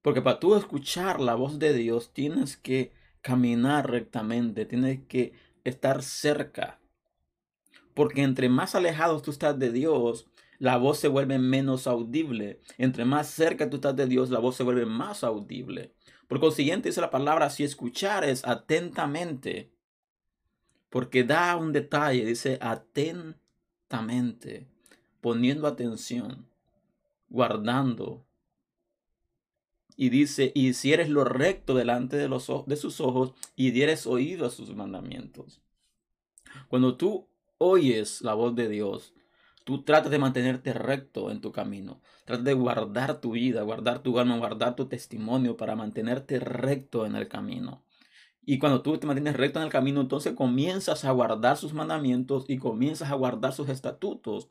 Porque 0.00 0.22
para 0.22 0.38
tú 0.38 0.54
escuchar 0.54 1.20
la 1.20 1.34
voz 1.34 1.58
de 1.58 1.72
Dios 1.72 2.12
tienes 2.12 2.56
que 2.56 2.92
caminar 3.20 3.90
rectamente, 3.90 4.64
tienes 4.64 5.00
que 5.06 5.32
estar 5.64 6.02
cerca 6.02 6.81
porque 7.94 8.22
entre 8.22 8.48
más 8.48 8.74
alejados 8.74 9.22
tú 9.22 9.30
estás 9.30 9.58
de 9.58 9.70
Dios, 9.70 10.26
la 10.58 10.76
voz 10.76 10.98
se 10.98 11.08
vuelve 11.08 11.38
menos 11.38 11.86
audible. 11.86 12.60
Entre 12.78 13.04
más 13.04 13.28
cerca 13.28 13.68
tú 13.68 13.76
estás 13.76 13.96
de 13.96 14.06
Dios, 14.06 14.30
la 14.30 14.38
voz 14.38 14.56
se 14.56 14.62
vuelve 14.62 14.86
más 14.86 15.24
audible. 15.24 15.92
Por 16.28 16.40
consiguiente, 16.40 16.88
dice 16.88 17.00
la 17.00 17.10
palabra, 17.10 17.50
si 17.50 17.64
escuchares 17.64 18.46
atentamente, 18.46 19.70
porque 20.88 21.24
da 21.24 21.56
un 21.56 21.72
detalle, 21.72 22.24
dice 22.24 22.58
atentamente, 22.60 24.68
poniendo 25.20 25.66
atención, 25.66 26.46
guardando 27.28 28.24
y 29.96 30.10
dice, 30.10 30.52
y 30.54 30.74
si 30.74 30.92
eres 30.92 31.08
lo 31.08 31.24
recto 31.24 31.74
delante 31.74 32.16
de, 32.16 32.28
los, 32.28 32.50
de 32.66 32.76
sus 32.76 33.00
ojos 33.00 33.32
y 33.56 33.70
dieres 33.70 34.06
oído 34.06 34.46
a 34.46 34.50
sus 34.50 34.74
mandamientos. 34.74 35.60
Cuando 36.68 36.96
tú 36.96 37.28
oyes 37.62 38.22
la 38.22 38.34
voz 38.34 38.54
de 38.54 38.68
Dios, 38.68 39.14
tú 39.64 39.84
tratas 39.84 40.10
de 40.10 40.18
mantenerte 40.18 40.72
recto 40.72 41.30
en 41.30 41.40
tu 41.40 41.52
camino. 41.52 42.00
Tratas 42.24 42.44
de 42.44 42.54
guardar 42.54 43.20
tu 43.20 43.32
vida, 43.32 43.62
guardar 43.62 44.02
tu 44.02 44.18
alma, 44.18 44.36
guardar 44.36 44.74
tu 44.74 44.86
testimonio 44.86 45.56
para 45.56 45.76
mantenerte 45.76 46.40
recto 46.40 47.06
en 47.06 47.14
el 47.14 47.28
camino. 47.28 47.84
Y 48.44 48.58
cuando 48.58 48.82
tú 48.82 48.98
te 48.98 49.06
mantienes 49.06 49.36
recto 49.36 49.60
en 49.60 49.66
el 49.66 49.70
camino, 49.70 50.00
entonces 50.00 50.34
comienzas 50.34 51.04
a 51.04 51.12
guardar 51.12 51.56
sus 51.56 51.72
mandamientos 51.72 52.44
y 52.48 52.58
comienzas 52.58 53.10
a 53.12 53.14
guardar 53.14 53.52
sus 53.52 53.68
estatutos. 53.68 54.48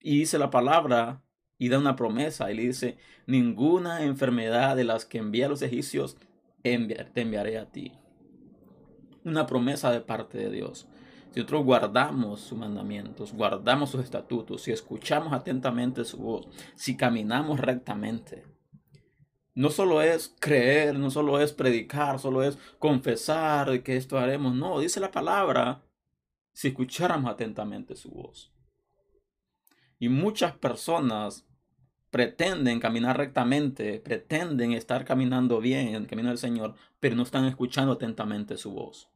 Y 0.00 0.18
dice 0.18 0.38
la 0.38 0.50
palabra 0.50 1.22
y 1.58 1.68
da 1.68 1.78
una 1.78 1.96
promesa 1.96 2.50
y 2.50 2.56
le 2.56 2.62
dice, 2.62 2.96
ninguna 3.26 4.04
enfermedad 4.04 4.74
de 4.74 4.84
las 4.84 5.04
que 5.04 5.18
envía 5.18 5.46
a 5.46 5.48
los 5.50 5.60
egipcios 5.62 6.16
te 6.62 6.72
enviaré 7.20 7.58
a 7.58 7.66
ti. 7.66 7.92
Una 9.24 9.46
promesa 9.46 9.92
de 9.92 10.00
parte 10.00 10.38
de 10.38 10.50
Dios. 10.50 10.88
Si 11.32 11.40
nosotros 11.40 11.64
guardamos 11.64 12.40
sus 12.40 12.58
mandamientos, 12.58 13.32
guardamos 13.32 13.90
sus 13.90 14.04
estatutos, 14.04 14.62
si 14.62 14.70
escuchamos 14.70 15.32
atentamente 15.32 16.04
su 16.04 16.18
voz, 16.18 16.46
si 16.74 16.96
caminamos 16.96 17.58
rectamente, 17.58 18.44
no 19.54 19.70
solo 19.70 20.00
es 20.00 20.34
creer, 20.40 20.98
no 20.98 21.10
solo 21.10 21.40
es 21.40 21.52
predicar, 21.52 22.18
solo 22.18 22.42
es 22.42 22.58
confesar 22.78 23.82
que 23.82 23.96
esto 23.96 24.18
haremos. 24.18 24.54
No, 24.54 24.80
dice 24.80 25.00
la 25.00 25.10
palabra, 25.10 25.82
si 26.52 26.68
escucháramos 26.68 27.30
atentamente 27.30 27.96
su 27.96 28.10
voz. 28.10 28.52
Y 29.98 30.08
muchas 30.08 30.52
personas 30.56 31.46
pretenden 32.10 32.80
caminar 32.80 33.16
rectamente, 33.16 34.00
pretenden 34.00 34.72
estar 34.72 35.04
caminando 35.04 35.60
bien 35.60 35.88
en 35.88 35.94
el 35.94 36.06
camino 36.06 36.28
del 36.28 36.38
Señor, 36.38 36.74
pero 36.98 37.16
no 37.16 37.22
están 37.22 37.44
escuchando 37.44 37.92
atentamente 37.92 38.56
su 38.56 38.72
voz. 38.72 39.11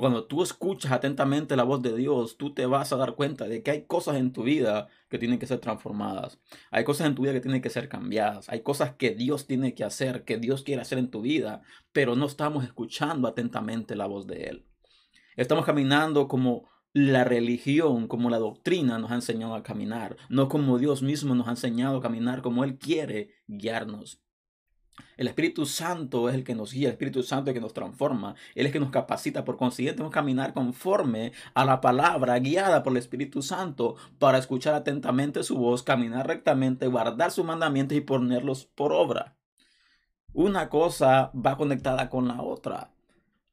Cuando 0.00 0.24
tú 0.26 0.42
escuchas 0.42 0.90
atentamente 0.90 1.54
la 1.54 1.62
voz 1.62 1.80
de 1.80 1.94
Dios, 1.94 2.36
tú 2.36 2.52
te 2.52 2.66
vas 2.66 2.92
a 2.92 2.96
dar 2.96 3.14
cuenta 3.14 3.46
de 3.46 3.62
que 3.62 3.70
hay 3.70 3.82
cosas 3.84 4.16
en 4.16 4.32
tu 4.32 4.42
vida 4.42 4.88
que 5.08 5.18
tienen 5.18 5.38
que 5.38 5.46
ser 5.46 5.60
transformadas. 5.60 6.40
Hay 6.72 6.82
cosas 6.82 7.06
en 7.06 7.14
tu 7.14 7.22
vida 7.22 7.32
que 7.32 7.40
tienen 7.40 7.62
que 7.62 7.70
ser 7.70 7.88
cambiadas. 7.88 8.48
Hay 8.48 8.62
cosas 8.62 8.96
que 8.96 9.14
Dios 9.14 9.46
tiene 9.46 9.72
que 9.74 9.84
hacer, 9.84 10.24
que 10.24 10.36
Dios 10.38 10.64
quiere 10.64 10.82
hacer 10.82 10.98
en 10.98 11.10
tu 11.10 11.22
vida, 11.22 11.62
pero 11.92 12.16
no 12.16 12.26
estamos 12.26 12.64
escuchando 12.64 13.28
atentamente 13.28 13.94
la 13.94 14.06
voz 14.06 14.26
de 14.26 14.44
Él. 14.44 14.66
Estamos 15.36 15.64
caminando 15.64 16.26
como 16.26 16.68
la 16.92 17.22
religión, 17.22 18.08
como 18.08 18.30
la 18.30 18.38
doctrina 18.38 18.98
nos 18.98 19.12
ha 19.12 19.16
enseñado 19.16 19.54
a 19.54 19.62
caminar, 19.62 20.16
no 20.28 20.48
como 20.48 20.78
Dios 20.78 21.02
mismo 21.02 21.36
nos 21.36 21.46
ha 21.46 21.50
enseñado 21.50 21.98
a 21.98 22.02
caminar, 22.02 22.42
como 22.42 22.64
Él 22.64 22.78
quiere 22.78 23.30
guiarnos. 23.46 24.23
El 25.16 25.28
Espíritu 25.28 25.66
Santo 25.66 26.28
es 26.28 26.34
el 26.34 26.44
que 26.44 26.54
nos 26.54 26.72
guía, 26.72 26.88
el 26.88 26.92
Espíritu 26.92 27.22
Santo 27.22 27.50
es 27.50 27.54
el 27.54 27.60
que 27.60 27.64
nos 27.64 27.74
transforma, 27.74 28.34
Él 28.54 28.66
es 28.66 28.66
el 28.66 28.72
que 28.72 28.80
nos 28.80 28.90
capacita. 28.90 29.44
Por 29.44 29.56
consiguiente, 29.56 30.02
a 30.02 30.10
caminar 30.10 30.54
conforme 30.54 31.32
a 31.54 31.64
la 31.64 31.80
palabra, 31.80 32.38
guiada 32.38 32.82
por 32.82 32.92
el 32.92 32.98
Espíritu 32.98 33.42
Santo, 33.42 33.96
para 34.18 34.38
escuchar 34.38 34.74
atentamente 34.74 35.42
su 35.42 35.56
voz, 35.56 35.82
caminar 35.82 36.26
rectamente, 36.26 36.86
guardar 36.86 37.30
sus 37.30 37.44
mandamientos 37.44 37.96
y 37.96 38.00
ponerlos 38.00 38.66
por 38.66 38.92
obra. 38.92 39.36
Una 40.32 40.68
cosa 40.68 41.30
va 41.34 41.56
conectada 41.56 42.10
con 42.10 42.26
la 42.26 42.42
otra, 42.42 42.90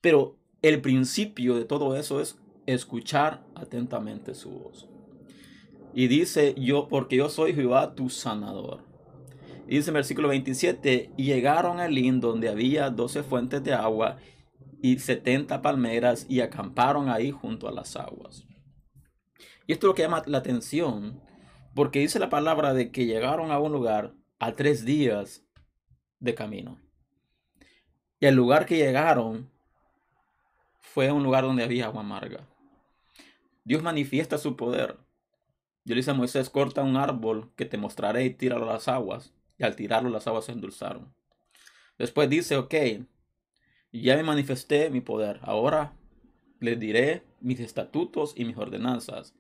pero 0.01 0.37
el 0.61 0.81
principio 0.81 1.55
de 1.55 1.65
todo 1.65 1.95
eso 1.95 2.21
es 2.21 2.39
escuchar 2.65 3.43
atentamente 3.55 4.33
su 4.33 4.49
voz. 4.49 4.87
Y 5.93 6.07
dice 6.07 6.55
yo, 6.57 6.87
porque 6.87 7.17
yo 7.17 7.29
soy 7.29 7.53
Jehová 7.53 7.95
tu 7.95 8.09
sanador. 8.09 8.90
Dice 9.71 9.91
en 9.91 9.93
versículo 9.93 10.27
27, 10.27 11.11
y 11.15 11.23
llegaron 11.23 11.79
a 11.79 11.85
Elín 11.85 12.19
donde 12.19 12.49
había 12.49 12.89
doce 12.89 13.23
fuentes 13.23 13.63
de 13.63 13.73
agua 13.73 14.17
y 14.81 14.99
setenta 14.99 15.61
palmeras 15.61 16.25
y 16.27 16.41
acamparon 16.41 17.07
ahí 17.07 17.31
junto 17.31 17.69
a 17.69 17.71
las 17.71 17.95
aguas. 17.95 18.45
Y 19.67 19.71
esto 19.71 19.87
es 19.87 19.89
lo 19.89 19.95
que 19.95 20.01
llama 20.01 20.23
la 20.25 20.39
atención, 20.39 21.21
porque 21.73 21.99
dice 21.99 22.19
la 22.19 22.27
palabra 22.27 22.73
de 22.73 22.91
que 22.91 23.05
llegaron 23.05 23.49
a 23.49 23.59
un 23.59 23.71
lugar 23.71 24.13
a 24.39 24.51
tres 24.51 24.83
días 24.83 25.45
de 26.19 26.35
camino. 26.35 26.77
Y 28.19 28.25
el 28.25 28.35
lugar 28.35 28.65
que 28.65 28.75
llegaron 28.75 29.49
fue 30.81 31.13
un 31.13 31.23
lugar 31.23 31.45
donde 31.45 31.63
había 31.63 31.85
agua 31.85 32.01
amarga. 32.01 32.45
Dios 33.63 33.81
manifiesta 33.81 34.37
su 34.37 34.57
poder. 34.57 34.97
Dios 35.85 35.95
dice 35.95 36.11
a 36.11 36.13
Moisés, 36.13 36.49
corta 36.49 36.83
un 36.83 36.97
árbol 36.97 37.53
que 37.55 37.63
te 37.63 37.77
mostraré 37.77 38.25
y 38.25 38.31
tíralo 38.31 38.69
a 38.69 38.73
las 38.73 38.89
aguas 38.89 39.33
al 39.65 39.75
tirarlo 39.75 40.09
las 40.09 40.27
aguas 40.27 40.45
se 40.45 40.51
endulzaron. 40.51 41.13
Después 41.97 42.29
dice, 42.29 42.55
ok, 42.57 42.73
ya 43.91 44.15
me 44.15 44.23
manifesté 44.23 44.89
mi 44.89 45.01
poder, 45.01 45.39
ahora 45.43 45.93
les 46.59 46.79
diré 46.79 47.23
mis 47.41 47.59
estatutos 47.59 48.33
y 48.35 48.45
mis 48.45 48.57
ordenanzas. 48.57 49.35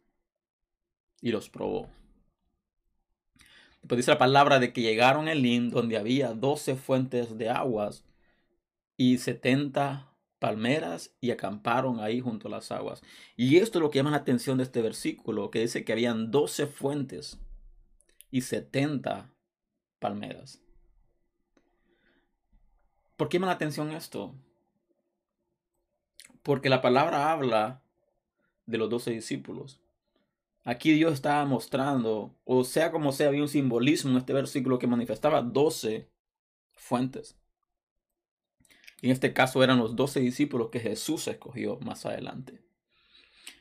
Y 1.21 1.31
los 1.31 1.49
probó. 1.49 1.89
Después 3.81 3.97
dice 3.97 4.11
la 4.11 4.17
palabra 4.17 4.59
de 4.59 4.73
que 4.73 4.81
llegaron 4.81 5.27
el 5.27 5.41
Lin 5.41 5.69
donde 5.69 5.97
había 5.97 6.33
doce 6.33 6.75
fuentes 6.75 7.37
de 7.37 7.49
aguas 7.49 8.05
y 8.97 9.17
setenta 9.17 10.11
palmeras 10.39 11.15
y 11.21 11.29
acamparon 11.31 11.99
ahí 11.99 12.19
junto 12.19 12.47
a 12.47 12.51
las 12.51 12.71
aguas. 12.71 13.01
Y 13.35 13.57
esto 13.57 13.77
es 13.77 13.83
lo 13.83 13.91
que 13.91 13.99
llama 13.99 14.11
la 14.11 14.17
atención 14.17 14.57
de 14.57 14.63
este 14.63 14.81
versículo, 14.81 15.51
que 15.51 15.61
dice 15.61 15.85
que 15.85 15.93
habían 15.93 16.31
doce 16.31 16.65
fuentes 16.65 17.39
y 18.31 18.41
setenta 18.41 19.31
palmeras. 20.01 20.59
¿Por 23.15 23.29
qué 23.29 23.39
me 23.39 23.45
la 23.45 23.53
atención 23.53 23.91
esto? 23.91 24.35
Porque 26.43 26.69
la 26.69 26.81
palabra 26.81 27.31
habla 27.31 27.83
de 28.65 28.79
los 28.79 28.89
doce 28.89 29.11
discípulos. 29.11 29.79
Aquí 30.63 30.91
Dios 30.91 31.13
estaba 31.13 31.45
mostrando, 31.45 32.35
o 32.43 32.63
sea 32.63 32.91
como 32.91 33.11
sea, 33.11 33.29
había 33.29 33.43
un 33.43 33.47
simbolismo 33.47 34.11
en 34.11 34.17
este 34.17 34.33
versículo 34.33 34.79
que 34.79 34.87
manifestaba 34.87 35.41
doce 35.41 36.09
fuentes. 36.73 37.37
Y 39.01 39.07
en 39.07 39.13
este 39.13 39.33
caso 39.33 39.63
eran 39.63 39.77
los 39.77 39.95
doce 39.95 40.19
discípulos 40.19 40.69
que 40.71 40.79
Jesús 40.79 41.27
escogió 41.27 41.79
más 41.79 42.05
adelante. 42.05 42.63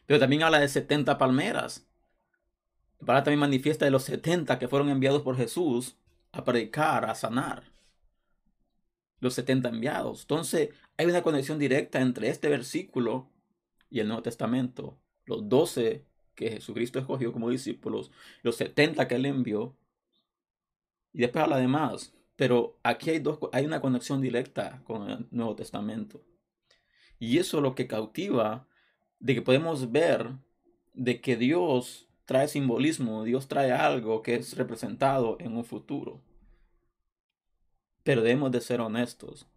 Pero 0.07 0.19
también 0.19 0.43
habla 0.43 0.61
de 0.61 0.69
70 0.69 1.19
palmeras. 1.19 1.87
La 2.99 3.07
palabra 3.07 3.25
también 3.25 3.41
manifiesta 3.41 3.85
de 3.85 3.91
los 3.91 4.05
70 4.05 4.59
que 4.59 4.69
fueron 4.69 4.89
enviados 4.89 5.23
por 5.23 5.37
Jesús 5.37 6.00
a 6.33 6.45
predicar, 6.45 7.05
a 7.05 7.15
sanar. 7.15 7.65
Los 9.19 9.35
70 9.35 9.69
enviados. 9.69 10.23
Entonces, 10.23 10.71
hay 10.97 11.07
una 11.07 11.23
conexión 11.23 11.59
directa 11.59 12.01
entre 12.01 12.29
este 12.29 12.49
versículo 12.49 13.31
y 13.91 14.01
el 14.01 14.09
Nuevo 14.09 14.23
Testamento. 14.23 14.99
Los 15.27 15.49
12 15.49 16.07
que 16.35 16.51
Jesucristo 16.53 16.99
escogió 16.99 17.33
como 17.33 17.51
discípulos, 17.51 18.11
los 18.43 18.57
70 18.57 19.07
que 19.07 19.17
él 19.17 19.27
envió, 19.27 19.77
y 21.13 21.21
después 21.21 21.45
habla 21.45 21.59
de 21.59 21.69
más. 21.69 22.15
Pero 22.37 22.79
aquí 22.83 23.11
hay, 23.11 23.19
dos, 23.19 23.39
hay 23.53 23.67
una 23.67 23.83
conexión 23.83 24.23
directa 24.23 24.83
con 24.87 25.11
el 25.11 25.27
Nuevo 25.31 25.55
Testamento. 25.57 26.25
Y 27.19 27.39
eso 27.39 27.59
es 27.59 27.63
lo 27.63 27.75
que 27.75 27.87
cautiva 27.87 28.67
de 29.19 29.35
que 29.35 29.43
podemos 29.43 29.93
ver 29.93 30.33
de 30.95 31.21
que 31.21 31.37
Dios 31.37 32.09
trae 32.31 32.47
simbolismo, 32.47 33.25
Dios 33.25 33.49
trae 33.49 33.73
algo 33.73 34.23
que 34.23 34.37
es 34.37 34.57
representado 34.57 35.37
en 35.41 35.57
un 35.57 35.65
futuro. 35.65 36.21
Pero 38.05 38.23
debemos 38.23 38.53
de 38.53 38.61
ser 38.61 38.81
honestos. 38.81 39.49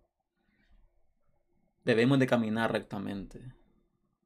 Debemos 1.85 2.17
de 2.17 2.25
caminar 2.25 2.71
rectamente. 2.71 3.53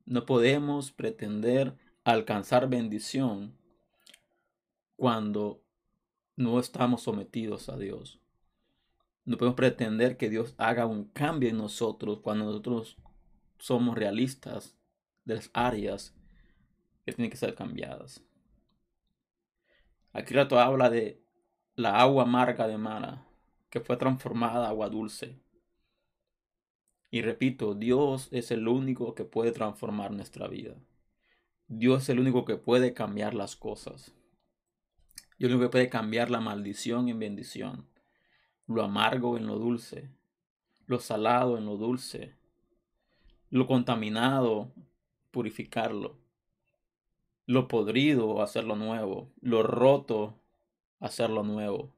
No 0.05 0.25
podemos 0.25 0.93
pretender 0.93 1.75
alcanzar 2.05 2.69
bendición 2.69 3.57
cuando 4.95 5.61
no 6.37 6.57
estamos 6.57 7.01
sometidos 7.01 7.67
a 7.67 7.75
Dios. 7.75 8.21
No 9.25 9.37
podemos 9.37 9.57
pretender 9.57 10.15
que 10.15 10.29
Dios 10.29 10.55
haga 10.57 10.85
un 10.85 11.03
cambio 11.09 11.49
en 11.49 11.57
nosotros 11.57 12.21
cuando 12.21 12.45
nosotros 12.45 12.95
somos 13.59 13.97
realistas 13.97 14.77
de 15.25 15.35
las 15.35 15.49
áreas 15.51 16.15
que 17.03 17.11
tienen 17.11 17.29
que 17.29 17.35
ser 17.35 17.53
cambiadas. 17.53 18.23
Aquí 20.17 20.33
rato 20.33 20.59
habla 20.59 20.89
de 20.89 21.21
la 21.75 22.01
agua 22.01 22.23
amarga 22.23 22.67
de 22.67 22.79
Mara, 22.79 23.27
que 23.69 23.81
fue 23.81 23.97
transformada 23.97 24.65
a 24.65 24.69
agua 24.69 24.89
dulce. 24.89 25.39
Y 27.11 27.21
repito, 27.21 27.75
Dios 27.75 28.27
es 28.31 28.49
el 28.49 28.67
único 28.67 29.13
que 29.13 29.25
puede 29.25 29.51
transformar 29.51 30.11
nuestra 30.11 30.47
vida. 30.47 30.73
Dios 31.67 32.01
es 32.01 32.09
el 32.09 32.19
único 32.19 32.45
que 32.45 32.57
puede 32.57 32.95
cambiar 32.95 33.35
las 33.35 33.55
cosas. 33.55 34.15
Dios 35.37 35.37
es 35.37 35.49
el 35.49 35.51
único 35.51 35.65
que 35.65 35.73
puede 35.73 35.89
cambiar 35.89 36.31
la 36.31 36.41
maldición 36.41 37.09
en 37.09 37.19
bendición, 37.19 37.87
lo 38.65 38.83
amargo 38.83 39.37
en 39.37 39.45
lo 39.45 39.59
dulce, 39.59 40.09
lo 40.87 40.99
salado 40.99 41.59
en 41.59 41.65
lo 41.65 41.77
dulce, 41.77 42.33
lo 43.51 43.67
contaminado, 43.67 44.73
purificarlo 45.29 46.26
lo 47.47 47.67
podrido, 47.67 48.41
hacerlo 48.43 48.75
nuevo, 48.75 49.31
lo 49.41 49.63
roto, 49.63 50.39
hacerlo 50.99 51.43
nuevo. 51.43 51.93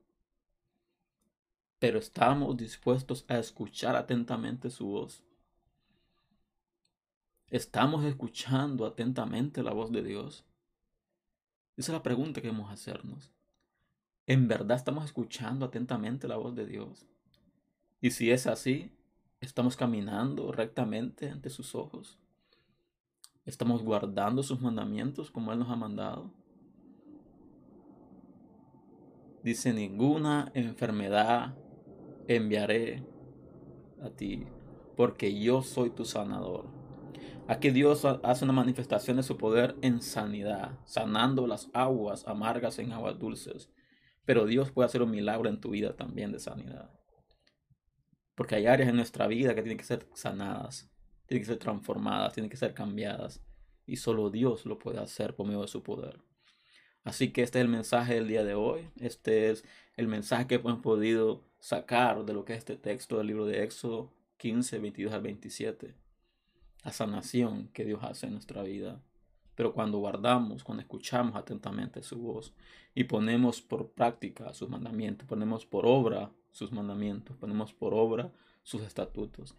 pero 1.79 1.97
estamos 1.97 2.57
dispuestos 2.57 3.25
a 3.29 3.39
escuchar 3.39 3.95
atentamente 3.95 4.69
su 4.69 4.87
voz. 4.87 5.23
¿Estamos 7.47 8.03
escuchando 8.05 8.85
atentamente 8.85 9.63
la 9.63 9.71
voz 9.71 9.91
de 9.91 10.03
Dios? 10.03 10.45
Esa 11.77 11.93
es 11.93 11.93
la 11.93 12.03
pregunta 12.03 12.41
que 12.41 12.47
debemos 12.47 12.71
hacernos. 12.71 13.31
¿En 14.27 14.47
verdad 14.47 14.77
estamos 14.77 15.05
escuchando 15.05 15.65
atentamente 15.65 16.27
la 16.27 16.35
voz 16.35 16.53
de 16.53 16.65
Dios? 16.65 17.07
Y 18.01 18.11
si 18.11 18.29
es 18.29 18.45
así, 18.45 18.91
¿estamos 19.39 19.77
caminando 19.77 20.51
rectamente 20.51 21.29
ante 21.29 21.49
sus 21.49 21.73
ojos? 21.75 22.19
¿Estamos 23.45 23.83
guardando 23.83 24.43
sus 24.43 24.61
mandamientos 24.61 25.31
como 25.31 25.51
Él 25.51 25.59
nos 25.59 25.69
ha 25.69 25.75
mandado? 25.75 26.33
Dice, 29.43 29.73
ninguna 29.73 30.51
enfermedad 30.53 31.55
enviaré 32.27 33.03
a 34.01 34.09
ti, 34.09 34.45
porque 34.95 35.39
yo 35.39 35.61
soy 35.61 35.89
tu 35.89 36.05
sanador. 36.05 36.67
Aquí 37.47 37.71
Dios 37.71 38.05
hace 38.05 38.43
una 38.43 38.53
manifestación 38.53 39.17
de 39.17 39.23
su 39.23 39.37
poder 39.37 39.75
en 39.81 40.03
sanidad, 40.03 40.77
sanando 40.85 41.47
las 41.47 41.69
aguas 41.73 42.27
amargas 42.27 42.77
en 42.77 42.91
aguas 42.91 43.17
dulces. 43.17 43.71
Pero 44.25 44.45
Dios 44.45 44.71
puede 44.71 44.85
hacer 44.85 45.01
un 45.01 45.09
milagro 45.09 45.49
en 45.49 45.59
tu 45.59 45.71
vida 45.71 45.95
también 45.95 46.31
de 46.31 46.39
sanidad. 46.39 46.91
Porque 48.35 48.53
hay 48.53 48.67
áreas 48.67 48.89
en 48.89 48.97
nuestra 48.97 49.25
vida 49.25 49.55
que 49.55 49.63
tienen 49.63 49.79
que 49.79 49.83
ser 49.83 50.07
sanadas, 50.13 50.91
tienen 51.29 51.43
que 51.43 51.51
ser 51.51 51.59
transformadas, 51.59 52.33
tienen 52.33 52.49
que 52.49 52.57
ser 52.57 52.73
cambiadas. 52.73 53.39
Y 53.85 53.97
solo 53.97 54.31
Dios 54.31 54.65
lo 54.65 54.79
puede 54.79 54.97
hacer 54.97 55.35
por 55.35 55.45
medio 55.45 55.61
de 55.61 55.67
su 55.67 55.83
poder. 55.83 56.19
Así 57.03 57.31
que 57.31 57.43
este 57.43 57.59
es 57.59 57.65
el 57.65 57.69
mensaje 57.69 58.15
del 58.15 58.27
día 58.27 58.43
de 58.43 58.55
hoy. 58.55 58.89
Este 58.99 59.51
es 59.51 59.63
el 59.95 60.07
mensaje 60.07 60.47
que 60.47 60.55
hemos 60.55 60.79
podido 60.79 61.43
sacar 61.59 62.25
de 62.25 62.33
lo 62.33 62.45
que 62.45 62.53
es 62.53 62.59
este 62.59 62.77
texto 62.77 63.19
del 63.19 63.27
libro 63.27 63.45
de 63.45 63.63
Éxodo 63.63 64.11
15, 64.37 64.79
22 64.79 65.13
al 65.13 65.21
27. 65.21 65.93
La 66.83 66.91
sanación 66.91 67.67
que 67.73 67.85
Dios 67.85 67.99
hace 68.01 68.25
en 68.25 68.33
nuestra 68.33 68.63
vida. 68.63 68.99
Pero 69.53 69.73
cuando 69.73 69.99
guardamos, 69.99 70.63
cuando 70.63 70.81
escuchamos 70.81 71.35
atentamente 71.35 72.01
su 72.01 72.17
voz 72.17 72.55
y 72.95 73.03
ponemos 73.03 73.61
por 73.61 73.91
práctica 73.91 74.51
sus 74.55 74.67
mandamientos, 74.67 75.27
ponemos 75.27 75.67
por 75.67 75.85
obra 75.85 76.31
sus 76.49 76.71
mandamientos, 76.71 77.37
ponemos 77.37 77.71
por 77.71 77.93
obra 77.93 78.31
sus 78.63 78.81
estatutos. 78.81 79.55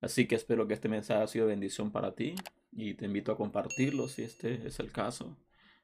Así 0.00 0.26
que 0.26 0.34
espero 0.34 0.66
que 0.66 0.74
este 0.74 0.88
mensaje 0.88 1.20
haya 1.20 1.26
sido 1.26 1.46
bendición 1.46 1.90
para 1.90 2.14
ti 2.14 2.34
y 2.72 2.94
te 2.94 3.06
invito 3.06 3.32
a 3.32 3.36
compartirlo 3.36 4.08
si 4.08 4.22
este 4.22 4.66
es 4.66 4.78
el 4.78 4.92
caso. 4.92 5.36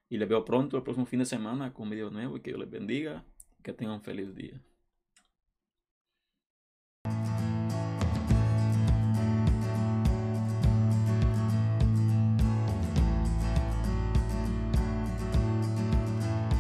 Y 0.09 0.19
les 0.19 0.29
veo 0.29 0.45
pronto 0.45 0.77
el 0.77 0.83
próximo 0.83 1.07
fin 1.07 1.21
de 1.21 1.27
semana 1.27 1.73
con 1.73 1.85
un 1.85 1.91
video 1.91 2.11
nuevo 2.11 2.37
y 2.37 2.41
que 2.41 2.51
Dios 2.51 2.61
les 2.61 2.71
bendiga 2.71 3.25
que 3.63 3.73
tengan 3.73 3.97
un 3.97 4.03
feliz 4.03 4.35
día. 4.35 4.61